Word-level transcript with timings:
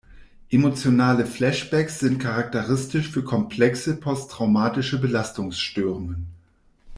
Emotionale 0.49 1.27
Flashbacks 1.27 1.99
sind 1.99 2.17
charakteristisch 2.23 3.07
für 3.11 3.23
komplexe 3.23 3.99
posttraumatische 3.99 4.99
Belastungsstörungen. 4.99 6.25